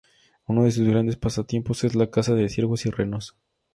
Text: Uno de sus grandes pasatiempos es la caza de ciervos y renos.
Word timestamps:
Uno 0.47 0.63
de 0.63 0.71
sus 0.71 0.87
grandes 0.87 1.15
pasatiempos 1.15 1.83
es 1.83 1.93
la 1.93 2.09
caza 2.09 2.33
de 2.33 2.49
ciervos 2.49 2.87
y 2.87 2.89
renos. 2.89 3.37